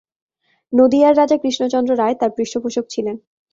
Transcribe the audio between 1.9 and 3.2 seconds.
রায় তার পৃষ্ঠপোষক ছিলেন।